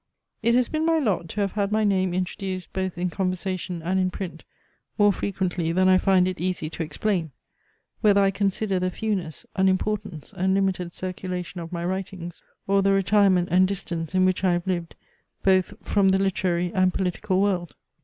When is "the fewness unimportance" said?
8.79-10.33